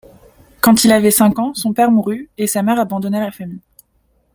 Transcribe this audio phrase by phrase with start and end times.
[0.61, 3.61] Quand il avait cinq ans, son père mourut, et sa mère abandonna la famille.